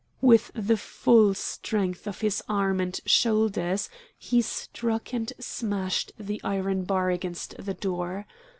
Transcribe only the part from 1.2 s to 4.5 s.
strength of his arms and shoulders he